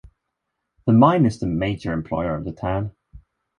The 0.87 0.93
mine 0.93 1.27
is 1.27 1.39
the 1.39 1.45
major 1.45 1.93
employer 1.93 2.33
of 2.35 2.43
the 2.43 2.51
town. 2.51 2.95